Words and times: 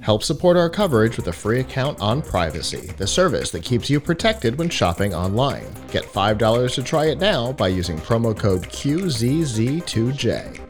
Help 0.00 0.22
support 0.22 0.56
our 0.58 0.68
coverage 0.68 1.16
with 1.16 1.28
a 1.28 1.32
free 1.32 1.60
account 1.60 1.98
on 1.98 2.20
Privacy, 2.20 2.92
the 2.98 3.06
service 3.06 3.50
that 3.50 3.62
keeps 3.62 3.88
you 3.88 3.98
protected 3.98 4.58
when 4.58 4.68
shopping 4.68 5.14
online. 5.14 5.66
Get 5.90 6.04
$5 6.04 6.74
to 6.74 6.82
try 6.82 7.06
it 7.06 7.18
now 7.18 7.52
by 7.52 7.68
using 7.68 7.96
promo 7.96 8.38
code 8.38 8.64
QZZ2J. 8.64 10.60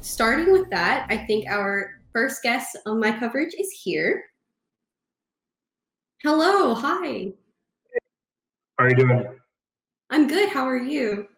Starting 0.00 0.52
with 0.52 0.70
that, 0.70 1.06
I 1.10 1.16
think 1.16 1.48
our 1.48 1.97
first 2.12 2.42
guest 2.42 2.76
on 2.86 3.00
my 3.00 3.16
coverage 3.18 3.54
is 3.58 3.70
here. 3.70 4.24
Hello, 6.22 6.74
hi. 6.74 7.32
How 8.78 8.84
are 8.84 8.90
you 8.90 8.96
doing? 8.96 9.24
I'm 10.10 10.26
good. 10.26 10.48
How 10.48 10.66
are 10.66 10.76
you? 10.76 11.28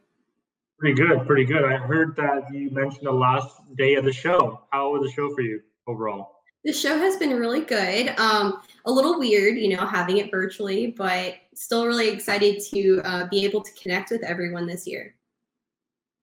Pretty 0.78 0.94
good, 0.94 1.26
pretty 1.26 1.44
good. 1.44 1.64
I 1.64 1.76
heard 1.76 2.16
that 2.16 2.44
you 2.52 2.70
mentioned 2.70 3.06
the 3.06 3.12
last 3.12 3.60
day 3.76 3.96
of 3.96 4.04
the 4.04 4.12
show. 4.12 4.62
How 4.70 4.92
was 4.92 5.02
the 5.02 5.12
show 5.12 5.34
for 5.34 5.42
you 5.42 5.60
overall? 5.86 6.36
The 6.64 6.72
show 6.72 6.98
has 6.98 7.16
been 7.16 7.30
really 7.30 7.62
good. 7.62 8.18
Um, 8.18 8.60
a 8.84 8.90
little 8.90 9.18
weird, 9.18 9.58
you 9.58 9.76
know, 9.76 9.86
having 9.86 10.18
it 10.18 10.30
virtually, 10.30 10.88
but 10.88 11.34
still 11.54 11.86
really 11.86 12.08
excited 12.08 12.62
to 12.70 13.00
uh, 13.04 13.28
be 13.28 13.44
able 13.44 13.62
to 13.62 13.70
connect 13.82 14.10
with 14.10 14.22
everyone 14.22 14.66
this 14.66 14.86
year. 14.86 15.14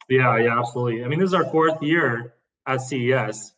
Yeah, 0.10 0.38
yeah, 0.38 0.60
absolutely. 0.60 1.04
I 1.04 1.08
mean, 1.08 1.20
this 1.20 1.28
is 1.28 1.34
our 1.34 1.46
fourth 1.52 1.82
year 1.82 2.34
at 2.66 2.82
CES. 2.82 3.54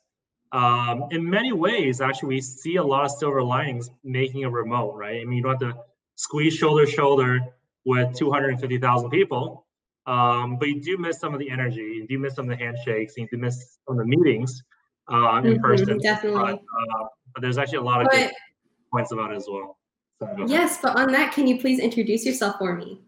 Um, 0.52 1.06
in 1.12 1.30
many 1.30 1.52
ways, 1.52 2.02
actually, 2.02 2.30
we 2.30 2.42
see 2.42 2.78
a 2.78 2.84
lot 2.84 3.06
of 3.06 3.12
silver 3.12 3.44
linings 3.44 3.90
making 4.04 4.46
a 4.46 4.50
remote, 4.50 4.96
right? 4.96 5.22
I 5.22 5.26
mean, 5.26 5.38
you 5.38 5.44
don't 5.44 5.62
have 5.62 5.74
to 5.74 5.80
squeeze 6.16 6.54
shoulder 6.54 6.86
to 6.86 6.92
shoulder 6.92 7.40
with 7.86 8.16
250,000 8.16 9.10
people, 9.10 9.66
um, 10.08 10.58
but 10.58 10.68
you 10.68 10.82
do 10.82 10.98
miss 10.98 11.20
some 11.20 11.34
of 11.34 11.40
the 11.40 11.50
energy, 11.50 11.82
you 11.82 12.08
do 12.08 12.18
miss 12.18 12.36
some 12.36 12.50
of 12.50 12.58
the 12.58 12.64
handshakes, 12.64 13.14
you 13.16 13.28
do 13.32 13.38
miss 13.38 13.78
some 13.88 14.00
of 14.00 14.06
the 14.06 14.18
meetings 14.18 14.64
uh, 15.12 15.42
in 15.44 15.54
mm-hmm, 15.54 15.62
person. 15.62 16.00
Definitely. 16.00 16.42
But, 16.42 16.56
uh, 16.56 17.06
but, 17.34 17.42
there's 17.42 17.58
actually 17.58 17.80
a 17.80 17.84
lot 17.84 18.02
of 18.02 18.08
but, 18.12 18.18
good 18.18 18.32
points 18.92 19.12
about 19.12 19.32
it 19.32 19.38
as 19.38 19.48
well. 19.50 19.78
So, 20.20 20.46
yes, 20.48 20.80
but 20.82 20.98
on 20.98 21.12
that, 21.12 21.32
can 21.32 21.48
you 21.48 21.60
please 21.60 21.80
introduce 21.80 22.26
yourself 22.26 22.58
for 22.58 22.76
me? 22.76 23.02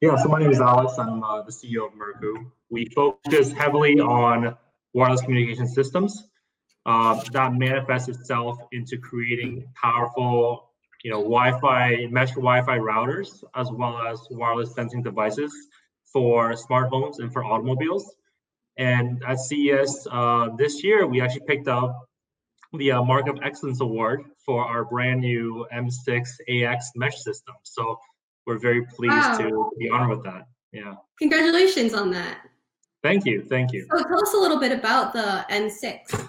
Yeah, 0.00 0.16
so 0.16 0.28
my 0.28 0.40
name 0.40 0.50
is 0.50 0.60
Alex. 0.60 0.94
I'm 0.98 1.22
uh, 1.22 1.42
the 1.42 1.52
CEO 1.52 1.86
of 1.86 1.92
Mercku. 1.92 2.50
We 2.70 2.86
focus 2.86 3.52
heavily 3.52 4.00
on 4.00 4.56
wireless 4.94 5.20
communication 5.20 5.68
systems. 5.68 6.28
Uh, 6.84 7.22
that 7.32 7.54
manifests 7.54 8.08
itself 8.08 8.58
into 8.72 8.98
creating 8.98 9.64
powerful, 9.80 10.70
you 11.04 11.10
know, 11.10 11.18
Wi-Fi 11.18 12.08
mesh 12.10 12.30
Wi-Fi 12.30 12.78
routers 12.78 13.44
as 13.54 13.70
well 13.70 13.98
as 14.06 14.20
wireless 14.30 14.74
sensing 14.74 15.00
devices 15.00 15.52
for 16.12 16.56
smart 16.56 16.88
homes 16.88 17.20
and 17.20 17.32
for 17.32 17.44
automobiles. 17.44 18.16
And 18.78 19.22
at 19.24 19.38
CES 19.38 20.08
uh, 20.10 20.48
this 20.56 20.82
year, 20.82 21.06
we 21.06 21.20
actually 21.20 21.46
picked 21.46 21.68
up 21.68 22.08
the 22.72 22.92
uh, 22.92 23.02
Mark 23.02 23.28
of 23.28 23.38
Excellence 23.42 23.80
Award 23.80 24.24
for 24.44 24.64
our 24.64 24.84
brand 24.84 25.20
new 25.20 25.66
M6 25.72 26.28
AX 26.48 26.90
mesh 26.96 27.16
system. 27.18 27.54
So 27.62 27.98
we're 28.46 28.58
very 28.58 28.84
pleased 28.86 29.14
wow. 29.14 29.38
to 29.38 29.70
be 29.78 29.88
honored 29.88 30.16
with 30.16 30.24
that. 30.24 30.46
Yeah. 30.72 30.94
Congratulations 31.18 31.94
on 31.94 32.10
that. 32.12 32.38
Thank 33.02 33.26
you. 33.26 33.44
Thank 33.48 33.72
you. 33.72 33.86
So 33.90 34.02
tell 34.02 34.22
us 34.22 34.34
a 34.34 34.38
little 34.38 34.58
bit 34.58 34.72
about 34.72 35.12
the 35.12 35.44
M6. 35.50 36.28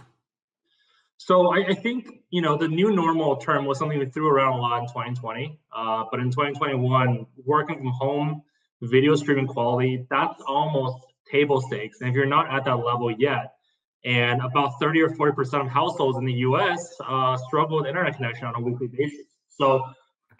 So 1.17 1.53
I, 1.53 1.67
I, 1.69 1.73
think 1.73 2.09
you 2.31 2.41
know 2.41 2.57
the 2.57 2.67
new 2.67 2.91
normal 2.91 3.37
term 3.37 3.65
was 3.65 3.79
something 3.79 3.97
we 3.97 4.07
threw 4.07 4.27
around 4.27 4.53
a 4.53 4.61
lot 4.61 4.81
in 4.81 4.87
2020, 4.87 5.57
uh, 5.75 6.03
but 6.11 6.19
in 6.19 6.31
2021, 6.31 7.25
working 7.45 7.77
from 7.77 7.87
home, 7.87 8.41
video 8.81 9.15
streaming 9.15 9.47
quality, 9.47 10.05
that's 10.09 10.41
almost 10.45 10.97
table 11.31 11.61
stakes. 11.61 12.01
And 12.01 12.09
if 12.09 12.15
you're 12.15 12.25
not 12.25 12.51
at 12.51 12.65
that 12.65 12.75
level 12.75 13.09
yet, 13.11 13.53
and 14.05 14.41
about 14.41 14.79
30 14.79 15.01
or 15.01 15.09
40% 15.09 15.61
of 15.61 15.67
households 15.67 16.17
in 16.17 16.25
the 16.25 16.33
US 16.33 16.93
uh, 17.05 17.37
struggle 17.37 17.77
with 17.77 17.87
internet 17.87 18.15
connection 18.15 18.47
on 18.47 18.55
a 18.55 18.59
weekly 18.59 18.87
basis. 18.87 19.25
So 19.49 19.83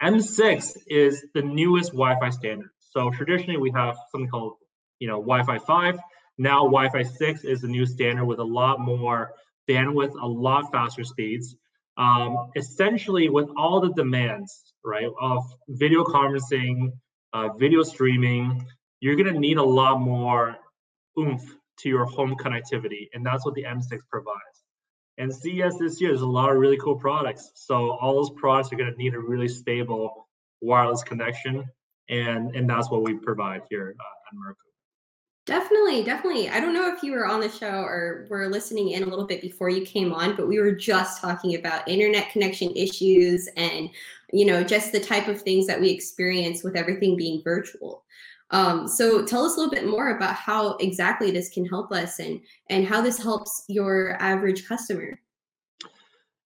M6 0.02 0.76
is 0.86 1.24
the 1.34 1.42
newest 1.42 1.92
Wi-Fi 1.92 2.30
standard. 2.30 2.70
So 2.80 3.10
traditionally 3.10 3.58
we 3.58 3.70
have 3.70 3.96
something 4.12 4.28
called, 4.28 4.56
you 4.98 5.08
know, 5.08 5.16
Wi-Fi 5.16 5.58
5. 5.58 5.98
Now 6.36 6.64
Wi-Fi 6.64 7.02
6 7.04 7.44
is 7.44 7.62
the 7.62 7.68
new 7.68 7.86
standard 7.86 8.26
with 8.26 8.38
a 8.38 8.44
lot 8.44 8.80
more 8.80 9.32
bandwidth, 9.68 10.14
a 10.20 10.26
lot 10.26 10.70
faster 10.72 11.04
speeds. 11.04 11.56
Um, 11.96 12.50
essentially 12.56 13.28
with 13.28 13.48
all 13.56 13.80
the 13.80 13.92
demands, 13.92 14.74
right, 14.84 15.08
of 15.20 15.44
video 15.68 16.04
conferencing, 16.04 16.92
uh, 17.32 17.50
video 17.56 17.82
streaming, 17.82 18.66
you're 19.00 19.16
gonna 19.16 19.38
need 19.38 19.58
a 19.58 19.62
lot 19.62 20.00
more 20.00 20.56
oomph 21.18 21.54
to 21.78 21.88
your 21.88 22.04
home 22.04 22.34
connectivity. 22.36 23.08
And 23.12 23.24
that's 23.24 23.44
what 23.44 23.54
the 23.54 23.64
M6 23.64 24.00
provides. 24.10 24.64
And 25.18 25.32
CES 25.32 25.78
this 25.78 26.00
year, 26.00 26.10
there's 26.10 26.22
a 26.22 26.26
lot 26.26 26.50
of 26.50 26.56
really 26.56 26.78
cool 26.78 26.96
products. 26.96 27.50
So 27.54 27.92
all 27.92 28.14
those 28.14 28.30
products 28.30 28.72
are 28.72 28.76
going 28.76 28.90
to 28.90 28.98
need 28.98 29.14
a 29.14 29.18
really 29.18 29.48
stable 29.48 30.28
wireless 30.60 31.02
connection. 31.02 31.64
And, 32.08 32.54
and 32.54 32.68
that's 32.68 32.90
what 32.90 33.02
we 33.02 33.14
provide 33.14 33.62
here 33.70 33.94
uh, 33.98 34.28
at 34.28 34.36
Mercku. 34.36 34.73
Definitely, 35.46 36.02
definitely. 36.04 36.48
I 36.48 36.58
don't 36.58 36.72
know 36.72 36.88
if 36.88 37.02
you 37.02 37.12
were 37.12 37.26
on 37.26 37.40
the 37.40 37.50
show 37.50 37.82
or 37.82 38.26
were 38.30 38.48
listening 38.48 38.90
in 38.90 39.02
a 39.02 39.06
little 39.06 39.26
bit 39.26 39.42
before 39.42 39.68
you 39.68 39.84
came 39.84 40.10
on, 40.12 40.36
but 40.36 40.48
we 40.48 40.58
were 40.58 40.72
just 40.72 41.20
talking 41.20 41.54
about 41.56 41.86
internet 41.86 42.30
connection 42.30 42.70
issues 42.74 43.46
and, 43.58 43.90
you 44.32 44.46
know, 44.46 44.64
just 44.64 44.90
the 44.90 45.00
type 45.00 45.28
of 45.28 45.42
things 45.42 45.66
that 45.66 45.78
we 45.78 45.90
experience 45.90 46.62
with 46.64 46.76
everything 46.76 47.14
being 47.14 47.42
virtual. 47.44 48.04
Um, 48.52 48.88
so 48.88 49.26
tell 49.26 49.44
us 49.44 49.56
a 49.56 49.58
little 49.58 49.70
bit 49.72 49.86
more 49.86 50.16
about 50.16 50.34
how 50.34 50.76
exactly 50.78 51.30
this 51.30 51.50
can 51.50 51.66
help 51.66 51.92
us 51.92 52.20
and 52.20 52.40
and 52.70 52.86
how 52.86 53.00
this 53.02 53.18
helps 53.18 53.64
your 53.68 54.16
average 54.22 54.66
customer. 54.66 55.18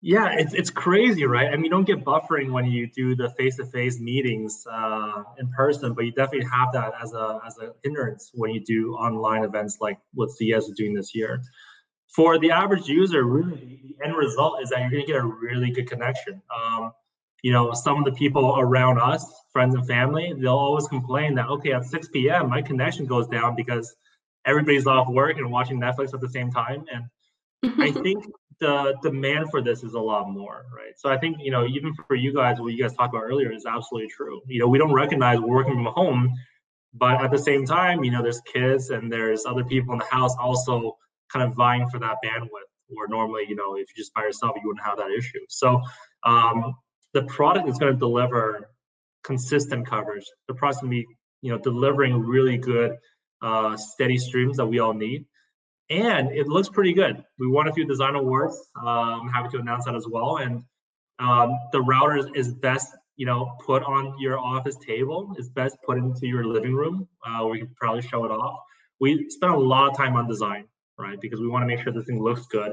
Yeah, 0.07 0.37
it's 0.39 0.55
it's 0.55 0.71
crazy, 0.71 1.25
right? 1.25 1.49
I 1.49 1.57
mean, 1.57 1.65
you 1.65 1.71
don't 1.71 1.85
get 1.85 2.05
buffering 2.05 2.53
when 2.53 2.65
you 2.67 2.87
do 2.87 3.17
the 3.17 3.29
face-to-face 3.31 3.99
meetings 3.99 4.65
uh, 4.71 5.25
in 5.37 5.49
person, 5.49 5.95
but 5.95 6.05
you 6.05 6.13
definitely 6.13 6.49
have 6.49 6.73
that 6.75 6.93
as 7.03 7.13
a 7.13 7.41
as 7.45 7.59
a 7.59 7.73
hindrance 7.83 8.31
when 8.33 8.53
you 8.53 8.61
do 8.61 8.95
online 8.95 9.43
events 9.43 9.79
like 9.81 9.99
what 10.15 10.31
CES 10.31 10.69
is 10.69 10.75
doing 10.77 10.95
this 10.95 11.13
year. 11.13 11.43
For 12.15 12.39
the 12.39 12.53
average 12.53 12.87
user, 12.87 13.25
really, 13.25 13.81
the 13.83 14.05
end 14.05 14.15
result 14.15 14.63
is 14.63 14.69
that 14.71 14.79
you're 14.79 14.91
going 14.91 15.07
to 15.07 15.13
get 15.13 15.17
a 15.17 15.25
really 15.25 15.73
good 15.73 15.91
connection. 15.91 16.41
Um, 16.57 16.93
you 17.43 17.51
know, 17.53 17.73
some 17.73 17.99
of 17.99 18.05
the 18.05 18.13
people 18.13 18.61
around 18.61 19.01
us, 19.01 19.27
friends 19.53 19.75
and 19.75 19.85
family, 19.89 20.33
they'll 20.39 20.53
always 20.53 20.87
complain 20.87 21.35
that, 21.35 21.49
okay, 21.49 21.73
at 21.73 21.85
6 21.85 22.09
p.m., 22.13 22.49
my 22.49 22.63
connection 22.63 23.07
goes 23.07 23.27
down 23.27 23.57
because 23.57 23.93
everybody's 24.45 24.87
off 24.87 25.09
work 25.09 25.37
and 25.39 25.51
watching 25.51 25.81
Netflix 25.81 26.15
at 26.15 26.21
the 26.21 26.29
same 26.29 26.53
time. 26.53 26.85
And 26.93 27.07
I 27.65 27.91
think 27.91 28.25
the 28.61 28.97
demand 29.03 29.51
for 29.51 29.61
this 29.61 29.83
is 29.83 29.95
a 29.95 30.01
lot 30.01 30.31
more, 30.31 30.65
right? 30.75 30.93
So 30.97 31.11
I 31.11 31.19
think, 31.19 31.37
you 31.41 31.51
know, 31.51 31.67
even 31.67 31.95
for 32.07 32.15
you 32.15 32.33
guys, 32.35 32.61
what 32.61 32.73
you 32.73 32.83
guys 32.83 32.95
talked 32.95 33.15
about 33.15 33.25
earlier 33.25 33.53
is 33.53 33.67
absolutely 33.67 34.09
true. 34.09 34.41
You 34.47 34.61
know, 34.61 34.69
we 34.69 34.79
don't 34.79 34.93
recognize 34.93 35.39
we're 35.39 35.49
working 35.49 35.75
from 35.75 35.87
home, 35.87 36.33
but 36.95 37.23
at 37.23 37.31
the 37.31 37.39
same 37.39 37.67
time, 37.67 38.03
you 38.05 38.11
know, 38.11 38.23
there's 38.23 38.41
kids 38.41 38.91
and 38.91 39.13
there's 39.13 39.45
other 39.45 39.65
people 39.65 39.93
in 39.93 39.99
the 39.99 40.07
house 40.07 40.35
also 40.39 40.97
kind 41.33 41.49
of 41.49 41.55
vying 41.55 41.89
for 41.91 41.99
that 41.99 42.17
bandwidth 42.25 42.71
where 42.89 43.09
normally, 43.09 43.45
you 43.49 43.57
know, 43.57 43.75
if 43.75 43.89
you're 43.89 44.03
just 44.03 44.15
by 44.15 44.23
yourself, 44.23 44.57
you 44.57 44.69
wouldn't 44.69 44.85
have 44.85 44.99
that 44.99 45.11
issue. 45.11 45.41
So 45.49 45.83
um, 46.23 46.75
the 47.13 47.23
product 47.23 47.69
is 47.69 47.79
going 47.79 47.93
to 47.93 47.99
deliver 47.99 48.71
consistent 49.25 49.87
coverage. 49.87 50.25
The 50.49 50.55
product 50.55 50.83
going 50.83 50.91
to 50.93 50.97
be, 51.03 51.07
you 51.43 51.53
know, 51.53 51.59
delivering 51.59 52.19
really 52.21 52.57
good, 52.57 52.97
uh, 53.43 53.77
steady 53.77 54.19
streams 54.19 54.57
that 54.57 54.67
we 54.67 54.79
all 54.79 54.95
need. 54.95 55.27
And 55.89 56.33
it 56.33 56.49
looks 56.49 56.69
pretty 56.69 56.93
good. 56.93 57.25
We 57.39 57.47
won 57.47 57.69
a 57.69 57.73
few 57.73 57.87
design 57.87 58.17
awards. 58.17 58.57
Uh, 58.81 59.21
I'm 59.21 59.29
happy 59.29 59.51
to 59.51 59.59
announce 59.59 59.85
that 59.85 59.95
as 59.95 60.07
well. 60.09 60.39
And 60.39 60.65
um, 61.19 61.57
the 61.73 61.81
router 61.81 62.29
is 62.35 62.53
best, 62.53 62.95
you 63.17 63.27
know, 63.27 63.53
put 63.65 63.83
on 63.85 64.15
your 64.19 64.39
office 64.39 64.77
table. 64.77 65.35
It's 65.39 65.49
best 65.49 65.77
put 65.87 65.97
into 65.99 66.27
your 66.27 66.45
living 66.45 66.75
room 66.75 67.09
uh, 67.27 67.53
you 67.53 67.67
can 67.67 67.75
probably 67.77 68.03
show 68.03 68.25
it 68.25 68.31
off. 68.31 68.61
We 69.01 69.29
spent 69.31 69.53
a 69.53 69.59
lot 69.59 69.91
of 69.91 69.97
time 69.97 70.17
on 70.17 70.29
design, 70.29 70.67
right? 70.99 71.21
Because 71.21 71.41
we 71.41 71.49
want 71.49 71.63
to 71.63 71.67
make 71.67 71.83
sure 71.83 71.93
this 71.93 72.07
thing 72.07 72.23
looks 72.23 72.47
good. 72.47 72.73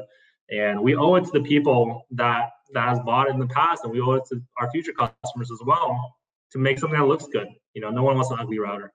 And 0.51 0.81
we 0.81 0.95
owe 0.95 1.16
it 1.16 1.25
to 1.25 1.31
the 1.31 1.42
people 1.42 2.06
that 2.12 2.50
that 2.74 2.89
has 2.89 3.00
bought 3.01 3.30
in 3.30 3.39
the 3.39 3.48
past, 3.48 3.83
and 3.83 3.94
we 3.94 4.01
owe 4.01 4.13
it 4.13 4.24
to 4.30 4.42
our 4.59 4.69
future 4.71 4.94
customers 4.94 5.51
as 5.51 5.59
well 5.66 6.16
to 6.51 6.57
make 6.57 6.80
something 6.80 7.00
that 7.00 7.06
looks 7.06 7.27
good. 7.27 7.48
You 7.74 7.81
know, 7.81 7.89
no 7.89 8.04
one 8.04 8.16
wants 8.16 8.31
an 8.31 8.39
ugly 8.39 8.59
router. 8.59 8.94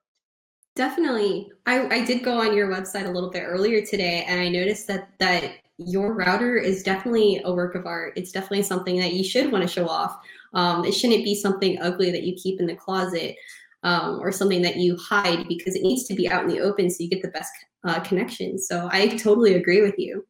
Definitely. 0.79 1.51
I, 1.65 1.93
I 1.93 2.05
did 2.05 2.23
go 2.23 2.39
on 2.39 2.55
your 2.55 2.69
website 2.69 3.05
a 3.05 3.11
little 3.11 3.29
bit 3.29 3.43
earlier 3.45 3.85
today 3.85 4.23
and 4.25 4.39
I 4.39 4.47
noticed 4.47 4.87
that 4.87 5.09
that 5.19 5.55
your 5.77 6.13
router 6.13 6.55
is 6.55 6.83
definitely 6.83 7.41
a 7.43 7.53
work 7.53 7.75
of 7.75 7.85
art. 7.85 8.13
It's 8.15 8.31
definitely 8.31 8.63
something 8.63 8.97
that 8.97 9.11
you 9.11 9.21
should 9.21 9.51
want 9.51 9.61
to 9.61 9.67
show 9.67 9.89
off. 9.89 10.17
Um, 10.53 10.85
it 10.85 10.93
shouldn't 10.93 11.25
be 11.25 11.35
something 11.35 11.81
ugly 11.81 12.11
that 12.11 12.23
you 12.23 12.33
keep 12.41 12.61
in 12.61 12.65
the 12.65 12.77
closet 12.77 13.35
um, 13.83 14.21
or 14.21 14.31
something 14.31 14.61
that 14.61 14.77
you 14.77 14.95
hide 14.95 15.49
because 15.49 15.75
it 15.75 15.81
needs 15.81 16.05
to 16.05 16.13
be 16.13 16.29
out 16.29 16.45
in 16.45 16.49
the 16.49 16.61
open 16.61 16.89
so 16.89 17.03
you 17.03 17.09
get 17.09 17.23
the 17.23 17.27
best 17.27 17.51
uh, 17.83 17.99
connection. 17.99 18.57
So 18.57 18.87
I 18.89 19.07
totally 19.17 19.55
agree 19.55 19.81
with 19.81 19.99
you. 19.99 20.25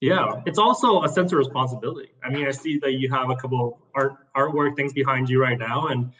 Yeah, 0.00 0.40
it's 0.46 0.58
also 0.58 1.02
a 1.04 1.08
sense 1.08 1.32
of 1.32 1.38
responsibility. 1.38 2.10
I 2.24 2.30
mean, 2.30 2.46
I 2.46 2.52
see 2.52 2.78
that 2.78 2.92
you 2.92 3.10
have 3.10 3.28
a 3.28 3.36
couple 3.36 3.78
art 3.94 4.14
artwork 4.34 4.74
things 4.74 4.94
behind 4.94 5.28
you 5.28 5.42
right 5.42 5.58
now, 5.58 5.88
and 5.88 6.10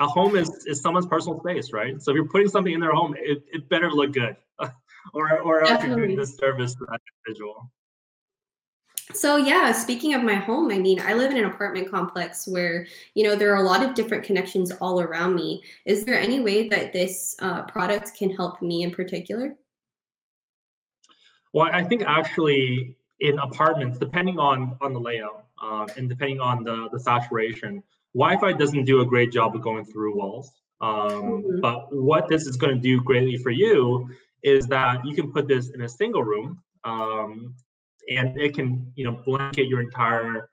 a 0.00 0.06
home 0.06 0.36
is 0.36 0.48
is 0.66 0.80
someone's 0.80 1.06
personal 1.06 1.40
space, 1.40 1.72
right? 1.72 2.00
So 2.00 2.10
if 2.10 2.14
you're 2.14 2.28
putting 2.28 2.48
something 2.48 2.72
in 2.72 2.80
their 2.80 2.92
home, 2.92 3.14
it, 3.18 3.42
it 3.52 3.68
better 3.68 3.90
look 3.90 4.12
good, 4.12 4.36
or 5.14 5.40
or 5.40 5.62
else 5.62 5.84
you're 5.84 5.96
doing 5.96 6.16
this 6.16 6.36
service 6.36 6.74
to 6.74 6.86
that 6.86 7.00
individual. 7.26 7.70
So 9.14 9.36
yeah, 9.36 9.72
speaking 9.72 10.12
of 10.14 10.22
my 10.22 10.34
home, 10.34 10.70
I 10.70 10.78
mean, 10.78 11.00
I 11.00 11.14
live 11.14 11.30
in 11.30 11.38
an 11.38 11.46
apartment 11.46 11.90
complex 11.90 12.46
where 12.46 12.86
you 13.14 13.24
know 13.24 13.34
there 13.34 13.52
are 13.52 13.62
a 13.62 13.66
lot 13.66 13.82
of 13.82 13.94
different 13.94 14.22
connections 14.22 14.70
all 14.80 15.00
around 15.00 15.34
me. 15.34 15.62
Is 15.86 16.04
there 16.04 16.18
any 16.18 16.40
way 16.40 16.68
that 16.68 16.92
this 16.92 17.34
uh, 17.40 17.62
product 17.62 18.14
can 18.16 18.30
help 18.30 18.60
me 18.60 18.82
in 18.82 18.90
particular? 18.90 19.56
Well, 21.54 21.70
I 21.72 21.82
think 21.82 22.02
actually 22.06 22.96
in 23.20 23.38
apartments, 23.38 23.98
depending 23.98 24.38
on 24.38 24.76
on 24.80 24.92
the 24.92 25.00
layout 25.00 25.46
uh, 25.60 25.86
and 25.96 26.08
depending 26.08 26.40
on 26.40 26.62
the 26.62 26.88
the 26.92 27.00
saturation, 27.00 27.82
Wi-Fi 28.18 28.52
doesn't 28.54 28.84
do 28.84 29.00
a 29.00 29.06
great 29.06 29.30
job 29.32 29.54
of 29.54 29.62
going 29.62 29.84
through 29.84 30.16
walls. 30.16 30.52
Um, 30.80 30.90
mm-hmm. 30.90 31.60
But 31.60 31.94
what 31.94 32.28
this 32.28 32.46
is 32.46 32.56
going 32.56 32.74
to 32.74 32.80
do 32.80 33.00
greatly 33.00 33.36
for 33.36 33.50
you 33.50 34.08
is 34.42 34.66
that 34.66 35.04
you 35.04 35.14
can 35.14 35.32
put 35.32 35.48
this 35.48 35.70
in 35.70 35.82
a 35.82 35.88
single 35.88 36.22
room, 36.22 36.62
um, 36.84 37.54
and 38.10 38.40
it 38.40 38.54
can 38.54 38.92
you 38.94 39.04
know 39.04 39.20
blanket 39.24 39.66
your 39.66 39.80
entire 39.80 40.48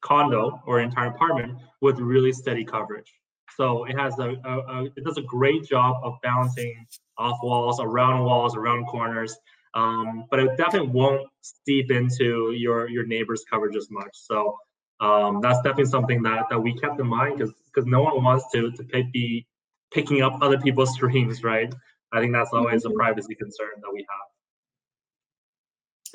condo 0.00 0.62
or 0.66 0.80
entire 0.80 1.08
apartment 1.08 1.58
with 1.80 1.98
really 1.98 2.32
steady 2.32 2.64
coverage. 2.64 3.12
So 3.56 3.84
it 3.84 3.98
has 3.98 4.18
a, 4.18 4.36
a, 4.44 4.58
a 4.58 4.84
it 4.96 5.04
does 5.04 5.18
a 5.18 5.22
great 5.22 5.64
job 5.64 5.96
of 6.02 6.14
bouncing 6.22 6.86
off 7.16 7.38
walls, 7.42 7.80
around 7.80 8.24
walls, 8.24 8.54
around 8.56 8.86
corners 8.86 9.36
um, 9.74 10.24
but 10.30 10.40
it 10.40 10.56
definitely 10.56 10.88
won't 10.88 11.28
seep 11.42 11.90
into 11.90 12.52
your 12.52 12.88
your 12.88 13.06
neighbor's 13.06 13.44
coverage 13.48 13.76
as 13.76 13.88
much. 13.90 14.10
So 14.12 14.56
um, 15.00 15.40
that's 15.40 15.58
definitely 15.58 15.86
something 15.86 16.22
that 16.22 16.46
that 16.50 16.58
we 16.60 16.74
kept 16.74 16.98
in 17.00 17.06
mind 17.06 17.38
because 17.38 17.54
because 17.66 17.86
no 17.86 18.02
one 18.02 18.22
wants 18.22 18.44
to 18.52 18.70
to 18.72 18.82
pick, 18.84 19.12
be 19.12 19.46
picking 19.92 20.22
up 20.22 20.38
other 20.40 20.58
people's 20.58 20.92
streams, 20.94 21.42
right? 21.42 21.72
I 22.12 22.20
think 22.20 22.32
that's 22.32 22.52
always 22.52 22.84
a 22.84 22.88
mm-hmm. 22.88 22.96
privacy 22.96 23.34
concern 23.34 23.68
that 23.80 23.90
we 23.92 24.00
have. 24.00 24.28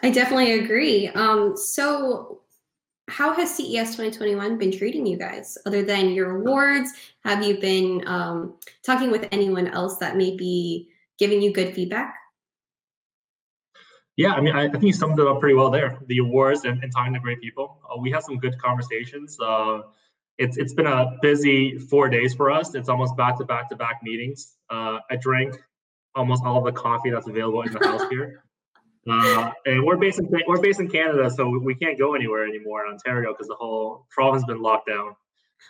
I 0.03 0.09
definitely 0.11 0.59
agree. 0.59 1.07
Um, 1.09 1.55
so, 1.55 2.41
how 3.07 3.33
has 3.33 3.55
CES 3.55 3.91
2021 3.91 4.57
been 4.57 4.71
treating 4.71 5.05
you 5.05 5.17
guys? 5.17 5.57
Other 5.65 5.83
than 5.83 6.11
your 6.11 6.37
awards, 6.37 6.91
have 7.23 7.43
you 7.43 7.59
been 7.59 8.03
um, 8.07 8.55
talking 8.85 9.11
with 9.11 9.27
anyone 9.31 9.67
else 9.67 9.97
that 9.99 10.17
may 10.17 10.35
be 10.35 10.89
giving 11.19 11.41
you 11.41 11.53
good 11.53 11.73
feedback? 11.73 12.15
Yeah, 14.15 14.33
I 14.33 14.41
mean, 14.41 14.55
I, 14.55 14.65
I, 14.65 14.69
think 14.69 14.83
you 14.83 14.93
summed 14.93 15.19
it 15.19 15.27
up 15.27 15.39
pretty 15.39 15.55
well 15.55 15.71
there. 15.71 15.97
The 16.05 16.19
awards 16.19 16.65
and, 16.65 16.83
and 16.83 16.91
talking 16.91 17.13
to 17.13 17.19
great 17.19 17.41
people. 17.41 17.79
Uh, 17.83 17.99
we 17.99 18.11
had 18.11 18.23
some 18.23 18.37
good 18.37 18.59
conversations. 18.61 19.37
Uh, 19.39 19.81
it's 20.37 20.57
it's 20.57 20.73
been 20.73 20.87
a 20.87 21.17
busy 21.21 21.79
four 21.79 22.09
days 22.09 22.33
for 22.33 22.51
us. 22.51 22.75
It's 22.75 22.89
almost 22.89 23.17
back 23.17 23.37
to 23.39 23.45
back 23.45 23.69
to 23.69 23.75
back 23.75 24.01
meetings. 24.03 24.55
Uh, 24.69 24.99
I 25.09 25.15
drank 25.15 25.55
almost 26.15 26.43
all 26.43 26.59
of 26.59 26.65
the 26.65 26.79
coffee 26.79 27.09
that's 27.09 27.27
available 27.27 27.61
in 27.63 27.71
the 27.73 27.85
house 27.85 28.03
here. 28.09 28.43
Uh, 29.05 29.51
and 29.65 29.83
we're 29.83 29.97
based 29.97 30.17
in 30.17 30.29
we're 30.47 30.61
based 30.61 30.79
in 30.79 30.87
Canada, 30.87 31.29
so 31.29 31.59
we 31.59 31.75
can't 31.75 31.99
go 31.99 32.15
anywhere 32.15 32.47
anymore 32.47 32.85
in 32.85 32.93
Ontario 32.93 33.33
because 33.33 33.49
the 33.49 33.55
whole 33.55 34.07
province 34.09 34.43
has 34.43 34.47
been 34.47 34.61
locked 34.61 34.87
down. 34.87 35.13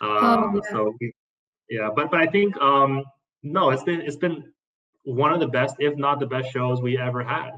oh, 0.02 0.16
um, 0.16 0.54
yeah. 0.54 0.70
So 0.70 0.94
we, 1.00 1.12
yeah, 1.68 1.88
but 1.96 2.12
but 2.12 2.20
I 2.20 2.26
think 2.26 2.56
um, 2.58 3.02
no, 3.42 3.70
it's 3.70 3.82
been 3.82 4.02
it's 4.02 4.14
been 4.14 4.52
one 5.02 5.32
of 5.32 5.40
the 5.40 5.48
best, 5.48 5.74
if 5.80 5.96
not 5.96 6.20
the 6.20 6.28
best 6.28 6.52
shows 6.52 6.80
we 6.80 6.96
ever 6.96 7.24
had 7.24 7.54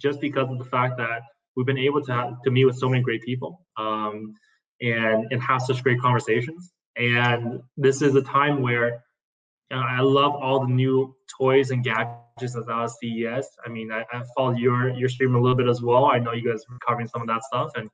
just 0.00 0.20
because 0.20 0.50
of 0.50 0.58
the 0.58 0.64
fact 0.64 0.96
that 0.98 1.22
we've 1.56 1.66
been 1.66 1.78
able 1.78 2.02
to 2.02 2.12
have, 2.12 2.42
to 2.42 2.50
meet 2.50 2.64
with 2.64 2.76
so 2.76 2.88
many 2.88 3.02
great 3.02 3.22
people 3.22 3.60
um, 3.76 4.34
and 4.80 5.26
and 5.30 5.42
have 5.42 5.62
such 5.62 5.82
great 5.82 6.00
conversations. 6.00 6.72
And 6.96 7.60
this 7.76 8.02
is 8.02 8.14
a 8.14 8.22
time 8.22 8.62
where 8.62 9.02
you 9.70 9.76
know, 9.76 9.82
I 9.82 10.00
love 10.00 10.34
all 10.34 10.60
the 10.60 10.72
new 10.72 11.14
toys 11.38 11.70
and 11.70 11.82
gadgets 11.82 12.56
as 12.56 12.68
I 12.68 12.86
CES. 12.86 13.48
I 13.64 13.68
mean, 13.68 13.90
I, 13.92 14.04
I 14.12 14.22
followed 14.36 14.58
your 14.58 14.90
your 14.90 15.08
stream 15.08 15.34
a 15.34 15.40
little 15.40 15.56
bit 15.56 15.68
as 15.68 15.82
well. 15.82 16.06
I 16.06 16.18
know 16.18 16.32
you 16.32 16.50
guys 16.50 16.62
are 16.70 16.78
covering 16.86 17.08
some 17.08 17.22
of 17.22 17.28
that 17.28 17.42
stuff 17.44 17.72
and 17.76 17.88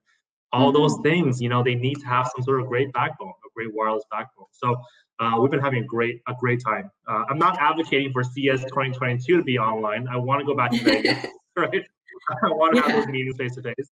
all 0.52 0.72
mm-hmm. 0.72 0.82
those 0.82 0.98
things. 1.02 1.40
You 1.40 1.48
know, 1.48 1.62
they 1.62 1.74
need 1.74 2.00
to 2.00 2.06
have 2.06 2.30
some 2.34 2.42
sort 2.42 2.60
of 2.60 2.66
great 2.66 2.92
backbone, 2.92 3.28
a 3.28 3.48
great 3.54 3.74
wireless 3.74 4.04
backbone. 4.10 4.46
So. 4.52 4.76
Uh, 5.22 5.38
we've 5.38 5.50
been 5.50 5.60
having 5.60 5.82
a 5.82 5.86
great 5.86 6.22
a 6.28 6.34
great 6.40 6.62
time. 6.64 6.90
Uh, 7.06 7.24
I'm 7.28 7.36
not 7.36 7.58
advocating 7.60 8.10
for 8.10 8.24
CES 8.24 8.62
2022 8.62 9.36
to 9.36 9.42
be 9.42 9.58
online. 9.58 10.08
I 10.08 10.16
want 10.16 10.40
to 10.40 10.46
go 10.46 10.56
back 10.56 10.70
to 10.70 10.78
Vegas. 10.82 11.26
Right? 11.60 11.82
I 12.42 12.48
want 12.48 12.76
to 12.76 12.82
have 12.82 12.92
those 12.92 13.06
meetings 13.06 13.36
face 13.36 13.54
to 13.56 13.62
face. 13.62 13.90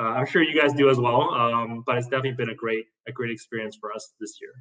I'm 0.00 0.26
sure 0.26 0.42
you 0.42 0.58
guys 0.58 0.72
do 0.72 0.88
as 0.88 0.98
well. 0.98 1.30
Um, 1.34 1.82
but 1.86 1.98
it's 1.98 2.06
definitely 2.06 2.32
been 2.32 2.50
a 2.50 2.54
great 2.54 2.86
a 3.06 3.12
great 3.12 3.30
experience 3.30 3.76
for 3.76 3.92
us 3.92 4.14
this 4.20 4.38
year. 4.40 4.52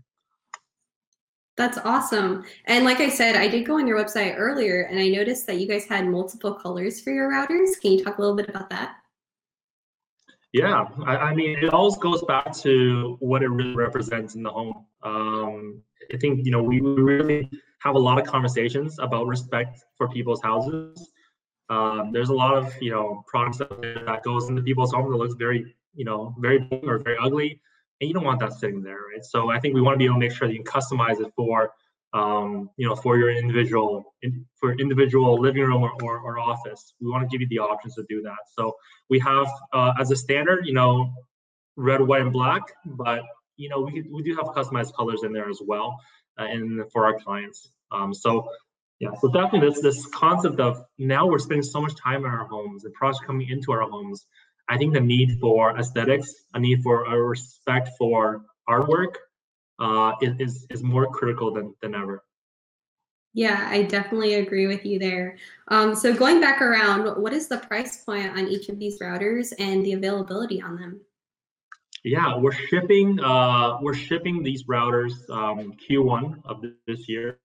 That's 1.56 1.78
awesome. 1.80 2.46
And 2.66 2.86
like 2.86 3.02
I 3.02 3.10
said, 3.10 3.36
I 3.36 3.50
did 3.50 3.66
go 3.66 3.80
on 3.80 3.86
your 3.86 4.02
website 4.02 4.36
earlier 4.38 4.84
and 4.84 4.98
I 4.98 5.10
noticed 5.10 5.46
that 5.48 5.60
you 5.60 5.68
guys 5.68 5.84
had 5.86 6.08
multiple 6.08 6.54
colors 6.54 7.02
for 7.02 7.12
your 7.12 7.30
routers. 7.30 7.80
Can 7.82 7.92
you 7.92 8.04
talk 8.04 8.18
a 8.18 8.22
little 8.22 8.38
bit 8.38 8.48
about 8.48 8.70
that? 8.70 8.96
Yeah, 10.54 10.86
I, 11.06 11.18
I 11.18 11.36
mean, 11.36 11.60
it 11.62 11.74
always 11.74 11.98
goes 11.98 12.24
back 12.24 12.56
to 12.60 13.18
what 13.20 13.44
it 13.44 13.50
really 13.50 13.76
represents 13.76 14.36
in 14.36 14.44
the 14.44 14.50
home. 14.50 14.86
Um, 15.04 15.84
I 16.14 16.18
think, 16.18 16.46
you 16.46 16.52
know, 16.52 16.64
we 16.64 16.80
really 16.80 17.50
have 17.82 17.96
a 17.96 18.00
lot 18.00 18.20
of 18.20 18.26
conversations 18.26 18.98
about 19.00 19.28
respect 19.28 19.84
for 19.98 20.08
people's 20.08 20.42
houses 20.42 21.12
um, 21.70 22.12
there's 22.12 22.30
a 22.30 22.34
lot 22.34 22.58
of 22.58 22.74
you 22.82 22.92
know 22.92 23.24
products 23.28 23.58
that 23.60 24.22
goes 24.24 24.50
into 24.50 24.62
people's 24.62 24.92
home 24.92 25.12
that 25.12 25.18
looks 25.18 25.36
very 25.36 25.76
you 25.94 26.06
know 26.06 26.36
very 26.40 26.68
or 26.84 27.00
very 27.00 27.18
ugly, 27.22 27.62
and 28.02 28.08
you 28.08 28.14
don't 28.14 28.24
want 28.24 28.40
that 28.40 28.54
sitting 28.54 28.82
there, 28.82 29.02
right? 29.14 29.24
So 29.24 29.52
I 29.52 29.60
think 29.60 29.76
we 29.76 29.82
want 29.82 29.96
to 29.96 29.98
be 30.00 30.06
able 30.06 30.16
to 30.16 30.20
make 30.20 30.32
sure 30.32 30.48
that 30.48 30.54
you 30.54 30.64
can 30.64 30.82
customize 30.82 31.20
it 31.20 31.32
for 31.36 31.72
um, 32.14 32.72
you 32.78 32.88
know 32.88 32.96
for 32.96 33.18
your 33.18 33.30
individual 33.32 34.16
in, 34.24 34.46
for 34.60 34.74
individual 34.80 35.40
living 35.40 35.62
room 35.62 35.84
or, 35.84 35.92
or, 36.02 36.20
or, 36.20 36.40
office. 36.40 36.94
We 37.00 37.10
want 37.12 37.30
to 37.30 37.32
give 37.32 37.42
you 37.42 37.48
the 37.48 37.60
options 37.60 37.96
to 37.96 38.06
do 38.10 38.24
that. 38.24 38.38
So 38.52 38.76
we 39.10 39.20
have 39.20 39.48
uh, 39.72 39.94
as 40.00 40.10
a 40.10 40.16
standard, 40.16 40.66
you 40.66 40.74
know, 40.74 41.14
red, 41.76 42.02
white, 42.02 42.22
and 42.22 42.34
black, 42.34 42.64
but 42.86 43.22
you 43.58 43.70
know 43.70 43.82
we 43.82 44.08
we 44.12 44.24
do 44.24 44.36
have 44.38 44.48
customized 44.48 44.96
colors 44.96 45.22
in 45.24 45.34
there 45.34 45.50
as 45.50 45.60
well, 45.64 46.00
uh, 46.40 46.46
and 46.46 46.92
for 46.92 47.06
our 47.06 47.20
clients. 47.20 47.70
Um, 47.92 48.12
so 48.14 48.50
yeah, 49.00 49.12
so 49.22 49.30
definitely 49.30 49.70
this 49.70 49.82
this 49.82 50.06
concept 50.08 50.60
of 50.60 50.86
now 50.98 51.26
we're 51.26 51.40
spending 51.40 51.64
so 51.64 51.82
much 51.82 51.96
time 51.96 52.26
in 52.26 52.32
our 52.32 52.46
homes 52.46 52.84
and 52.84 52.94
projects 52.94 53.24
coming 53.26 53.50
into 53.50 53.72
our 53.72 53.82
homes. 53.82 54.26
I 54.68 54.78
think 54.78 54.94
the 54.94 55.00
need 55.00 55.40
for 55.40 55.78
aesthetics, 55.78 56.34
a 56.54 56.60
need 56.60 56.84
for 56.84 57.06
a 57.06 57.18
respect 57.22 57.90
for 57.98 58.44
artwork, 58.70 59.16
uh, 59.80 60.14
is 60.22 60.68
is 60.70 60.84
more 60.84 61.08
critical 61.08 61.54
than 61.54 61.74
than 61.82 61.96
ever. 61.96 62.24
Yeah, 63.34 63.68
I 63.70 63.84
definitely 63.84 64.36
agree 64.36 64.68
with 64.68 64.86
you 64.86 65.00
there. 65.00 65.38
Um, 65.70 65.96
so 65.96 66.14
going 66.14 66.42
back 66.42 66.62
around, 66.62 67.22
what 67.22 67.32
is 67.32 67.48
the 67.48 67.60
price 67.60 68.04
point 68.04 68.32
on 68.32 68.48
each 68.48 68.70
of 68.70 68.80
these 68.80 69.00
routers 69.00 69.54
and 69.60 69.86
the 69.86 69.94
availability 69.94 70.62
on 70.62 70.76
them? 70.76 71.00
Yeah, 72.04 72.36
we're 72.38 72.52
shipping 72.52 73.20
uh, 73.22 73.78
we're 73.82 73.94
shipping 73.94 74.44
these 74.44 74.66
routers 74.66 75.30
um, 75.30 75.74
Q1 75.90 76.42
of 76.44 76.64
this 76.86 77.08
year. 77.08 77.40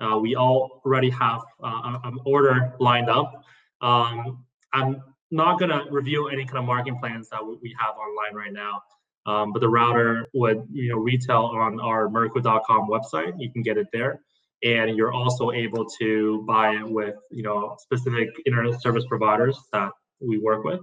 Uh, 0.00 0.18
we 0.18 0.36
already 0.36 1.10
have 1.10 1.40
uh, 1.62 1.98
an 2.04 2.18
order 2.24 2.74
lined 2.78 3.10
up. 3.10 3.44
Um, 3.80 4.44
I'm 4.72 5.02
not 5.30 5.58
going 5.58 5.70
to 5.70 5.84
review 5.90 6.28
any 6.28 6.44
kind 6.44 6.58
of 6.58 6.64
marketing 6.64 6.98
plans 7.00 7.28
that 7.30 7.44
we 7.44 7.74
have 7.78 7.94
online 7.96 8.34
right 8.34 8.52
now. 8.52 8.82
Um, 9.26 9.52
but 9.52 9.60
the 9.60 9.68
router 9.68 10.26
would 10.32 10.66
you 10.72 10.88
know 10.88 10.96
retail 10.96 11.50
on 11.54 11.78
our 11.80 12.08
Mercku.com 12.08 12.88
website. 12.88 13.34
You 13.38 13.52
can 13.52 13.62
get 13.62 13.76
it 13.76 13.88
there, 13.92 14.20
and 14.64 14.96
you're 14.96 15.12
also 15.12 15.50
able 15.50 15.84
to 16.00 16.44
buy 16.46 16.76
it 16.76 16.88
with 16.88 17.16
you 17.30 17.42
know 17.42 17.76
specific 17.78 18.30
internet 18.46 18.80
service 18.80 19.04
providers 19.06 19.58
that 19.72 19.90
we 20.20 20.38
work 20.38 20.64
with. 20.64 20.80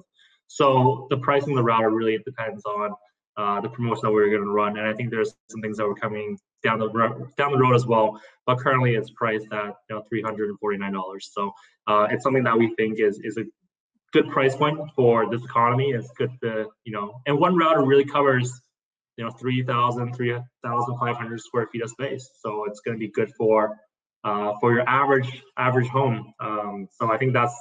So 0.47 1.07
the 1.09 1.17
pricing 1.17 1.53
of 1.53 1.57
the 1.57 1.63
router 1.63 1.89
really 1.89 2.19
depends 2.23 2.63
on 2.65 2.93
uh, 3.35 3.61
the 3.61 3.69
promotion 3.69 4.01
that 4.03 4.11
we're 4.11 4.29
going 4.29 4.43
to 4.43 4.51
run, 4.51 4.77
and 4.77 4.87
I 4.87 4.93
think 4.93 5.09
there's 5.09 5.33
some 5.49 5.61
things 5.61 5.77
that 5.77 5.87
were 5.87 5.95
coming 5.95 6.37
down 6.65 6.79
the 6.79 6.89
road, 6.89 7.33
down 7.37 7.51
the 7.53 7.57
road 7.57 7.75
as 7.75 7.85
well. 7.85 8.19
But 8.45 8.57
currently, 8.57 8.95
it's 8.95 9.11
priced 9.11 9.47
at 9.53 9.73
you 9.89 9.95
know 9.95 10.03
three 10.09 10.21
hundred 10.21 10.49
and 10.49 10.59
forty 10.59 10.77
nine 10.77 10.93
dollars. 10.93 11.29
So 11.31 11.53
uh, 11.87 12.07
it's 12.11 12.23
something 12.23 12.43
that 12.43 12.57
we 12.57 12.73
think 12.75 12.99
is 12.99 13.19
is 13.23 13.37
a 13.37 13.45
good 14.11 14.27
price 14.29 14.55
point 14.55 14.77
for 14.95 15.29
this 15.29 15.43
economy. 15.43 15.91
It's 15.91 16.09
good 16.17 16.31
to 16.41 16.67
you 16.83 16.91
know, 16.91 17.21
and 17.25 17.39
one 17.39 17.55
router 17.55 17.85
really 17.85 18.05
covers 18.05 18.51
you 19.17 19.23
know 19.23 19.31
3,000, 19.31 20.13
3,500 20.13 21.39
square 21.39 21.67
feet 21.71 21.83
of 21.83 21.89
space. 21.89 22.29
So 22.41 22.65
it's 22.65 22.81
going 22.81 22.97
to 22.97 22.99
be 22.99 23.11
good 23.11 23.31
for 23.37 23.77
uh, 24.23 24.53
for 24.59 24.73
your 24.73 24.87
average 24.89 25.43
average 25.57 25.87
home. 25.87 26.33
Um, 26.39 26.89
so 26.91 27.11
I 27.11 27.17
think 27.17 27.33
that's 27.33 27.55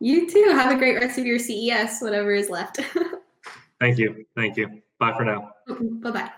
You 0.00 0.28
too. 0.28 0.48
Have 0.50 0.72
a 0.72 0.76
great 0.76 0.96
rest 0.96 1.18
of 1.18 1.26
your 1.26 1.38
CES, 1.38 2.00
whatever 2.00 2.32
is 2.34 2.50
left. 2.50 2.80
Thank 3.80 3.98
you. 3.98 4.24
Thank 4.36 4.56
you. 4.56 4.82
Bye 4.98 5.12
for 5.16 5.24
now. 5.24 5.52
Bye 5.68 6.10
bye. 6.10 6.30